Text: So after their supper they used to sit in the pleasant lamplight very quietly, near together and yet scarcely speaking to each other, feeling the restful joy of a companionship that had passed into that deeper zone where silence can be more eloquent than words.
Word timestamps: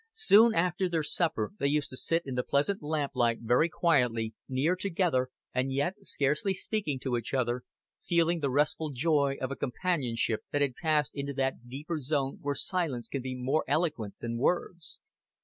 So 0.13 0.51
after 0.55 0.89
their 0.89 1.03
supper 1.03 1.51
they 1.59 1.67
used 1.67 1.91
to 1.91 1.95
sit 1.95 2.25
in 2.25 2.33
the 2.33 2.41
pleasant 2.41 2.81
lamplight 2.81 3.41
very 3.41 3.69
quietly, 3.69 4.33
near 4.49 4.75
together 4.75 5.29
and 5.53 5.71
yet 5.71 5.93
scarcely 6.03 6.55
speaking 6.55 6.97
to 7.01 7.17
each 7.17 7.35
other, 7.35 7.65
feeling 8.03 8.39
the 8.39 8.49
restful 8.49 8.89
joy 8.89 9.37
of 9.39 9.51
a 9.51 9.55
companionship 9.55 10.41
that 10.51 10.61
had 10.63 10.73
passed 10.73 11.11
into 11.13 11.33
that 11.33 11.69
deeper 11.69 11.99
zone 11.99 12.39
where 12.41 12.55
silence 12.55 13.07
can 13.07 13.21
be 13.21 13.35
more 13.35 13.63
eloquent 13.67 14.15
than 14.21 14.39
words. 14.39 14.97